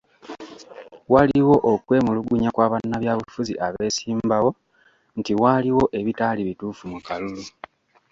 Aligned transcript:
Waliwo 1.13 1.55
okwemulugunya 1.71 2.49
kwa 2.55 2.67
bannabyabufuzi 2.71 3.53
abeesimbawo 3.67 4.49
nti 5.19 5.31
waaliwo 5.41 5.83
ebitaali 5.99 6.41
bituufu 6.47 6.83
mu 6.91 6.99
kalulu. 7.07 7.43